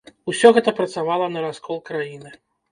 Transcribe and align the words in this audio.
Усё 0.31 0.51
гэта 0.57 0.73
працавала 0.79 1.29
на 1.37 1.45
раскол 1.47 1.77
краіны. 1.93 2.37